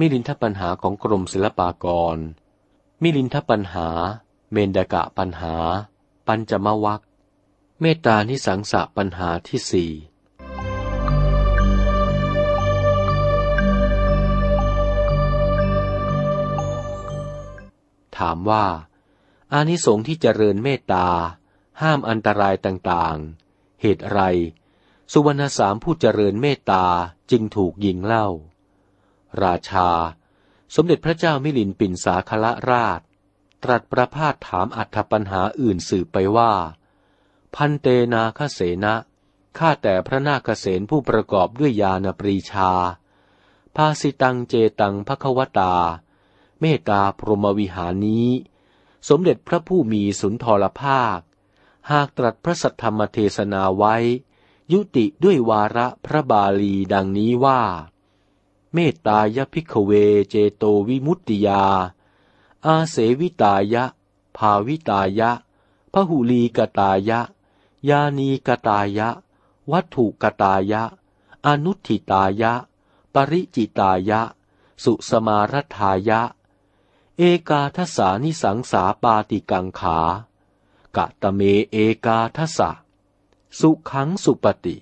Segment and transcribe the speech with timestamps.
[0.00, 2.16] มิลินทปัญหาของกรมศิลปากร
[3.02, 3.88] มิลินทปัญหา
[4.52, 5.54] เมนดกะปัญหา
[6.26, 7.00] ปัญจมวัค
[7.80, 9.92] เมตตานิสังสะปัญหาที่สี่
[18.16, 18.66] ถามว่า
[19.52, 21.06] อานิสงส์ที่เจริญเมตตา
[21.80, 24.20] ห้ามอันตรายต่างๆ เหตุไร
[25.12, 26.84] สุวรรณสามผู้เจริญเมตตา
[27.30, 28.28] จึงถูกยิงเล่า
[29.42, 29.88] ราชา
[30.74, 33.00] สมเด็จพระเจ้ามิลินปินสาคละราช
[33.64, 36.52] ตรัสประพาสถามอัธปัญหาอื่นสืบไปว่า
[37.54, 38.94] พันเตนาคเสนะ
[39.58, 42.70] ข้าแต่พระนาคเสนผู้ประกอบด้วยญาณปรีชา
[43.76, 45.74] ภาสิตังเจตังภควตา
[46.60, 48.28] เมตตาพรหมวิหารนี้
[49.08, 51.18] สมเด็จพระผู้มีสุนทรภาค
[51.90, 53.96] หากตรัสพระสัทธรรมเทศนาไว้
[54.72, 57.60] ยุติด้วยวาระพระบาลีดังนี้ว่า
[58.74, 59.92] เมตตายพิกเว
[60.30, 61.62] เจโตวิมุตติยา
[62.66, 63.84] อาเสวิตายะ
[64.36, 65.30] ภาวิตายะ
[65.92, 67.20] พหุลีกตายะ
[67.88, 69.08] ยานีกตายะ
[69.70, 70.82] วัตถุกตายะ
[71.46, 72.52] อนุทิตายะ
[73.14, 74.20] ปริจิตายะ
[74.84, 76.20] สุสมารัฐายะ
[77.16, 79.98] เอกาทสานิสังสาปาติกังขา
[80.96, 82.70] กะตะเมเอกาทสะ
[83.58, 84.76] สุขังสุปฏิ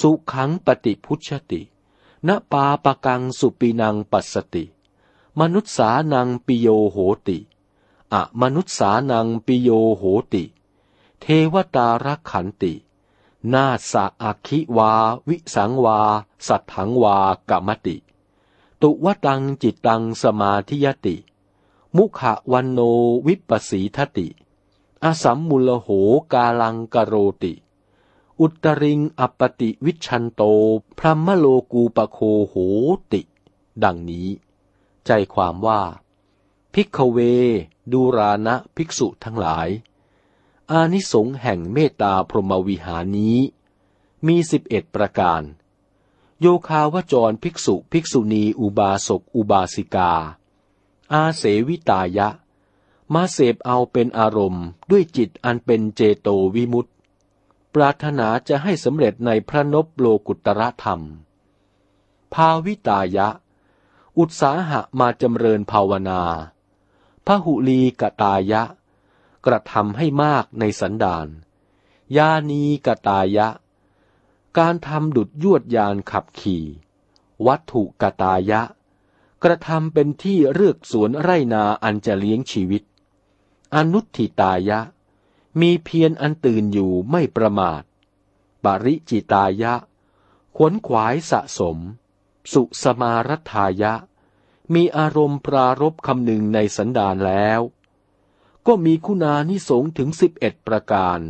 [0.00, 1.62] สุขังปฏิพุชติ
[2.28, 4.64] นปาปกังสุปินังปัสสติ
[5.40, 6.96] มนุษสานังปิโยโห
[7.28, 7.38] ติ
[8.12, 10.44] อะมนุษสานังปิโยโหติ
[11.20, 12.72] เทวตารักขันติ
[13.52, 14.92] นาสะอาคิวา
[15.28, 16.00] วิสังวา
[16.46, 17.16] สัทถังวา
[17.50, 17.96] กามติ
[18.82, 21.16] ตุวฏังจิตตังสมาธิยติ
[21.96, 22.80] มุขวัณโณ
[23.26, 24.28] วิปปสีทติ
[25.04, 25.88] อสัมมูฬโห
[26.32, 27.54] กาลังกโรติ
[28.40, 30.42] อุตตริง อัปปฏิวิชฌันโต
[30.98, 32.54] พรหมโลกูปโคโห
[33.12, 33.20] ติ
[33.84, 34.28] ดังนี้
[35.06, 35.82] ใจความว่า
[36.74, 37.18] ภิกขเว
[37.92, 39.68] ดูรานะภิกษุทั้งหลาย
[40.70, 43.38] อานิสงส์แห่งเมตตาพรหมวิหารนี้
[44.26, 45.42] มีสิบเอ็ดประการ
[46.40, 50.12] โยคาวจรภิกษุภิกษุณีอุบาสกอุบาสิกา
[51.12, 52.28] อาเสวิตายะ
[53.14, 56.89] มาเสพเอาเป็นอารมณ์ด้วยจิตอันเป็นเจโตวิมุตติ
[57.74, 61.00] ปรารถนาจะให้สำเร็จในพระนบโลกุตระธรรม
[62.34, 63.28] ภาวิตายะ
[64.18, 66.22] อุตสาหะมาจำเริญภาวนา
[67.26, 68.62] พหุลีกตายะ
[69.46, 71.28] กระทำให้มากในสันดาน
[72.16, 73.48] ยานีกตายะ
[74.58, 76.64] การทำดุดยวดยานขับขี่
[77.46, 78.62] วัตถุกตายะ
[79.42, 82.82] กระทำเป็นที่เลือกสวนไรนาอันจะเลี้ยงชีวิต
[83.74, 84.80] อนุทิตายะ
[85.60, 87.82] มีเพียรอันตื่นอยู่ไม่ประมาท
[88.64, 89.74] ปริจิตายะ
[90.56, 91.78] ขวนขวายสะสม
[92.52, 93.94] สุสมารัฐายะ
[94.74, 97.60] มีอารมณ์ปรารบคำหนึ่งในสันดานแล้ว
[98.66, 101.20] ก็มีคุณานิสงถึงสิบเอ็ดประการ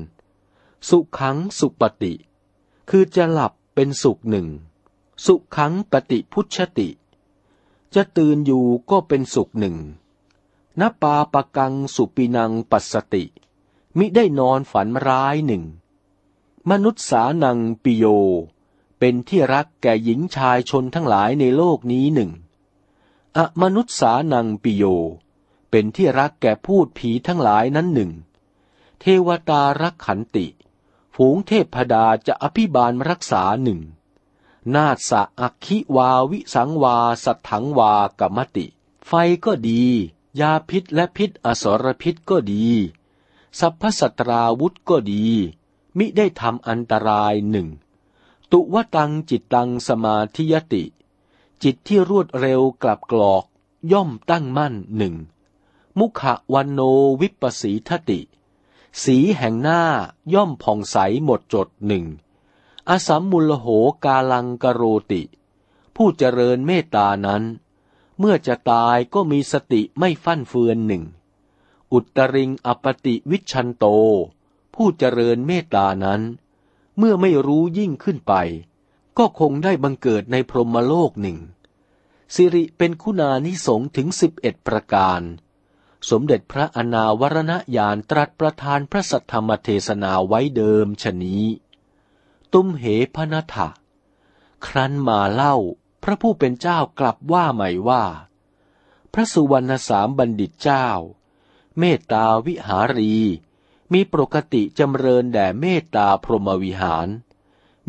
[0.88, 2.14] สุขังสุปฏิ
[2.91, 4.48] คือจะหลับเป็นสุขหนึ่ง
[5.26, 6.88] สุขังปฏิพุชติ
[7.94, 9.76] จะตื่นอยู่ก็เป็นสุขหนึ่ง
[10.81, 13.25] นปาปกังสุปินังปัสสติ
[13.99, 15.65] มิได้นอนฝันร้ายหนึ่ง
[16.71, 18.05] มนุษย์สานังปิโย
[18.99, 22.31] เป็นที่รักแก่หญิงชายชนทั้งหลายในโลกนี้หนึ่ง
[23.37, 24.84] อะมนุษย์สานังปิโย
[25.71, 28.11] เป็นที่รักแก่พูดผีทั้งหลายนั้นหนึ่ง
[29.00, 30.47] เทวตารักขันติ
[31.15, 33.81] ฝูงเทพดาจะอภิบาลรักษาหนึ่ง
[34.75, 38.67] นาสะอักขิวาวิสังวาสัทถังวากมติ
[39.06, 39.12] ไฟ
[39.45, 39.83] ก็ดี
[40.41, 42.67] ยาพิษและพิษอสรพิษก็ดี
[43.59, 45.25] สัพพสตราวุธก็ดี
[45.99, 47.69] มิได้ทำอันตรายหนึ่ง
[48.50, 50.84] ตุวตังจิตตังสมาธิยติ
[51.62, 53.44] จิตที่รวดเร็วกลับกรอก
[53.93, 55.15] ย่อมตั้งมั่นหนึ่ง
[55.99, 56.22] มุข
[56.55, 56.81] วันโน
[57.21, 58.21] วิปสีทติ
[59.03, 59.82] สีแห่งหน้า
[60.35, 62.05] ย่อมผ่องใสหมดจดหนึ่ง
[62.88, 63.67] อสัมมุลโห
[64.05, 64.82] กาลังกโร
[65.12, 65.23] ติ
[65.97, 67.43] ผู้เจริญเมตตานั้น
[68.19, 71.05] เมื่อจะตายก็มีสติไม่ฟั่นเฟือนหนึ่ง
[71.92, 73.84] อุตริงอปติวิชันโต
[74.75, 76.22] ผู้เจริญเมตตานั้น
[76.98, 78.34] เมื่อไม่รู้ยิ่งขึ้นไป
[79.19, 81.38] ก็คงได้บังเกิดในพรหมโลกหนึ่ง
[82.34, 85.22] สิริเป็นคุณานิสงถึงสิบเอ็ดประการ
[86.10, 91.44] สมเด็จพระอนาวรณญาณตรัสประทานพระสัทธรรมเทศนาไว้เดิมชนี้
[92.52, 92.84] ตุ้มเห
[93.14, 93.69] พนัทะ
[94.66, 95.56] ครั้นมาเล่า
[96.02, 98.04] พระผู้เป็นเจ้ากลับว่าใหม่ว่า
[99.12, 100.87] พระสุวรรณสามบัณฑิตเจ้า
[101.81, 103.15] เมตตาวิหารี
[103.93, 107.09] มีปกติจำเริญแด่เมตตาพรหมวิหาร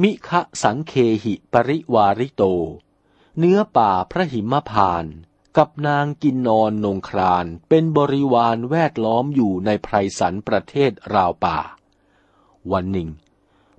[0.01, 0.93] มิคะสังเค
[1.23, 2.43] หิปริวาริโต
[3.37, 5.05] เนื้อป่าพระหิมพาน
[5.57, 11.57] กับนางกินนอนนงครานเป็นบริวารแวดล้อมอยู่ในไพรสันประเทศราวป่า
[12.71, 13.09] วันหนึ่ง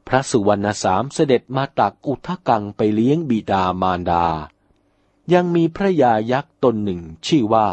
[0.06, 4.26] พระสุวรรณสามเสด็จมาตักอุทกังไปเลี้ยงบิดามารดา
[5.32, 7.68] ยังมีพระยายักษ์ตนหนึ่งชื่อว่า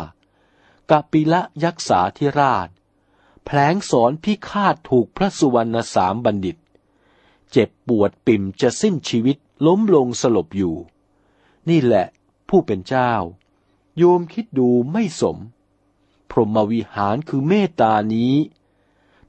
[0.91, 2.69] กปิละยักษาธิราช
[3.45, 6.57] แผลงสอนพิฆาตถูกพระสุวรรณสามบัณฑิต
[7.51, 10.75] เจ็บปวดปิ่มจะสิ้นชีวิตล้มลงสลบอยู่
[11.69, 12.06] นี่แหละ
[12.50, 13.12] ผู้เป็นเจ้า
[13.97, 15.38] โยมคิดดูไม่สม
[16.30, 18.35] พรหมวิหารคือเมตตานี้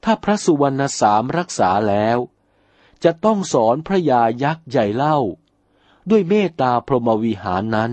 [0.03, 2.17] ถ้าพระสุวรรณสามรักษาแล้ว
[3.03, 5.17] จะต้องสอนพระยายักษ์ใหญ่เล่า
[6.09, 7.91] ด้วยเมตตาพรหมวิหารนั้น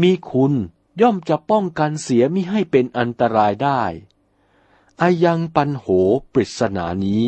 [0.00, 0.52] มีคุณ
[1.00, 3.82] ย่อมจะป้องกันเสียมิให้เป็นอันตรายได้
[5.00, 5.86] อายังปันโห
[6.32, 7.24] ปริศนานี้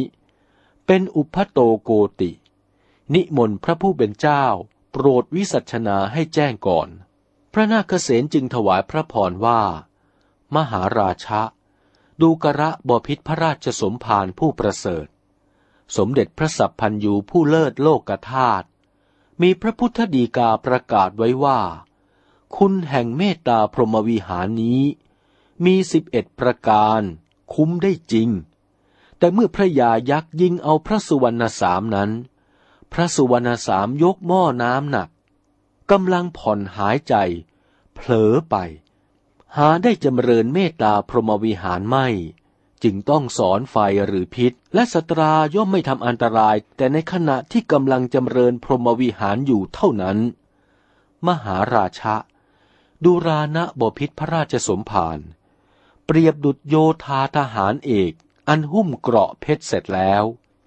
[0.87, 1.91] เป็นอุพโตโก
[2.21, 2.31] ติ
[3.15, 4.45] นิมนต์พระผู้เป็นเจ้า
[4.91, 6.89] โปรดวิสัชนาให้แจ้งก่อน
[7.53, 9.63] พระนาคเษนจึงถวายพระพรว่า
[10.55, 11.43] มหาราชะ
[12.21, 15.07] ดูกระบพิษพระราชสมภารผู้ประเสริฐ
[15.97, 18.67] สมเด็จพระสัพพันยูผู้เลิศโลกธาตุ
[19.43, 21.61] มีพระพุทธดีกาประกาศไว้ว่า
[22.57, 24.83] คุณแห่งเมตตาพรหมวิหารนี้
[25.65, 27.01] มีสิบเอ็ดประการ
[27.55, 28.29] คุ้มได้จริง
[29.19, 32.11] แต่เมื่อพระยายักษ์ยิงเอาพระสุวรรณสามนั้น
[32.93, 35.09] พระสุวรรณสามยกหม้อน้ำหนัก
[35.91, 37.15] กำลังผ่อนหายใจ
[37.95, 38.57] เผลอไป
[39.57, 42.07] หาได้จำเริญเมตตาพรหมวิหารไม่
[42.83, 43.77] จึงต้องสอนไฟ
[44.07, 50.19] หรือพิษ และสตราย่อมไม่ทำอันตราย แต่ในขณะที่กำลังจำเริญพรหมวิหารอยู่เท่านั้น
[51.27, 52.15] มหาราชะ
[53.05, 55.19] ดูรานะบพิษพระราชสมภาร
[56.07, 58.13] เปรียบดุจโยธาทหารเอก
[58.49, 60.25] อันหุ้มเกราะเพชรเสร็จแล้ว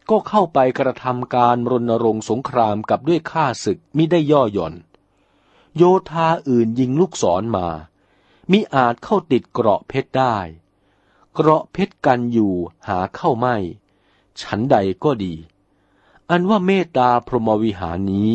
[0.09, 4.73] ก็เข้าไปกระทำการรณรงค์สงครามกับด้วยข้าศึกมิได้ย่อหย่อน
[5.77, 7.67] โยธาอื่นยิงลูกศรมา
[8.51, 10.37] มิอาจเข้าติดเกราะเพชรได้
[11.33, 12.53] เกราะเพชรกันอยู่
[12.87, 13.55] หาเข้าไม่
[14.41, 15.33] ฉันใดก็ดี
[16.29, 18.33] อันว่าเมตตาพรหมวิหารนี้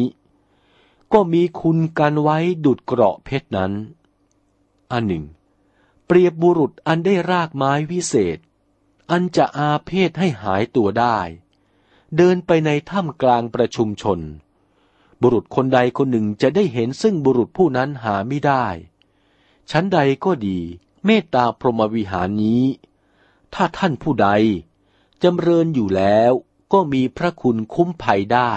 [1.12, 3.72] ก็มีคุณกันไว้ดุดเกราะเพชรนั้น
[4.92, 5.24] อันหนึ่ง
[6.06, 8.38] เปรียบบุรุษอันได้รากไม้วิเศษ
[9.10, 11.18] อันจะอาเพศให้หายตัวได้
[12.16, 14.20] เดินไปในถ้ำกลางประชุมชน
[15.20, 18.66] บุรุษคนใดคนหนึ่งจะได้เห็นซึ่งบุรุษผู้นั้นหาไม่ได้
[19.70, 20.58] ชั้นใดก็ดี
[21.04, 22.64] เมตตาพรหมวิหารนี้
[23.54, 24.28] ถ้าท่านผู้ใด
[25.22, 26.32] จำเริญอยู่แล้ว
[26.72, 28.52] ก็มีพระคุณคุ้มภัยได้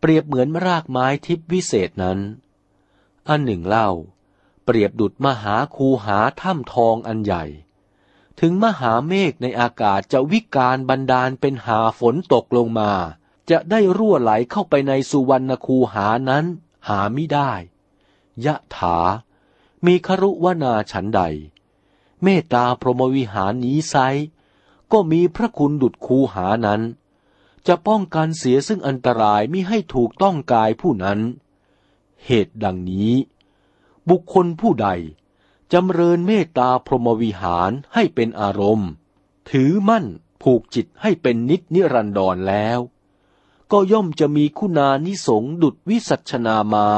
[0.00, 2.18] เปรียบเหมือนรากไม้ทิพวิเศษนั้น
[3.28, 3.90] อันหนึ่งเล่า
[4.64, 7.44] เปรียบดุดมหาคูหาถ้ำทองอันใหญ่
[8.40, 12.92] ถึงมหาเมฆในอากาศจะวิการบันดาลเป็นหาฝนตกลงมา
[13.50, 16.44] จะได้รั่วไหลเข้าไปในสุวรรณคูหานั้น
[16.88, 17.52] หาไม่ได้
[18.44, 18.96] ยะถา
[19.86, 21.22] มีครุวนาฉันใด
[22.22, 23.96] เมตตาพรหมวิหารนี้ไซ
[24.92, 26.80] ก็มีพระคุณดุดคูหานั้น
[27.66, 31.20] จะป้องกันเสียซึ่งอันตรายมิให้ถูกต้องกายผู้นั้น
[32.26, 33.14] เหตุดังนี้
[34.08, 34.88] บุคคลผู้ใด
[35.72, 38.90] จำเริญเมตตาพรหมวิหารให้เป็นอารมณ์
[39.50, 40.06] ถือมั่น
[40.42, 42.78] ผูกจิตให้เป็นนิจนิรันดรแล้ว
[43.72, 46.88] ก็ย่อมจะมีคุณานิสงดุดวิสัชนามา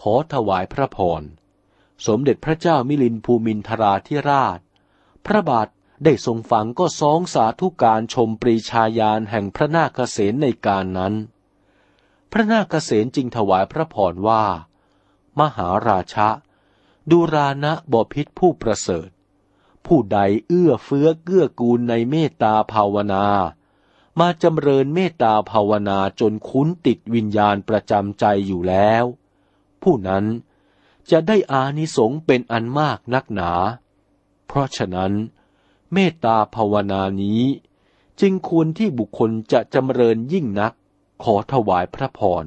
[0.00, 1.22] ขอถวายพระพร
[2.06, 4.58] สมเด็จพระเจ้ามิลินภูมินทราธิราช
[5.26, 5.68] พระบาท
[6.04, 11.14] ได้ทรงฟังก็ซองสาธุการชมปรีชาญาณแห่งพระนาคเษนในการนั้น
[12.32, 14.44] พระนาคเษนจึงถวายพระพรว่า
[15.40, 16.28] มหาราชะ
[17.10, 19.08] ดูรานะบพิษผู้ประเสริฐ
[19.86, 20.18] ผู้ใด
[20.48, 23.26] เอื้อเฟื้อเกื้อกูลในเมตตาภาวนา
[24.20, 29.04] มาจำเริญเมตตาภาวนาจนคุ้นติดวิญญาณประจำใจอยู่แล้ว
[29.82, 30.24] ผู้นั้น
[31.10, 33.52] จะได้อานิสงส์เป็นอันมากนักหนา
[34.46, 35.12] เพราะฉะนั้น
[35.92, 37.42] เมตตาภาวนานี้
[38.20, 40.72] จึงควรที่บุคคลจะจำเริญยิ่งนัก
[41.22, 42.44] ขอถวายพระพร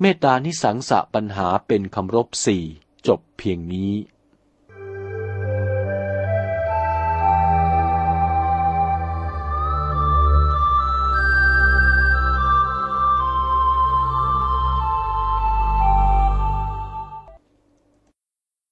[0.00, 2.64] เมตตานิสังสะปัญหาเป็นคำรบสี่
[3.06, 3.92] จบเพียงนี้